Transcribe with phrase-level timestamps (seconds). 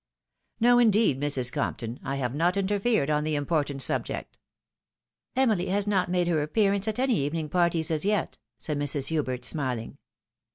[0.59, 1.51] "No, indeed, Mrs.
[1.51, 4.39] Compton, I have not interfered on the important subject.""
[5.37, 9.99] Enuly has not made her appearance at any evening parties as yet," said Mrs.'Hubert, smiling.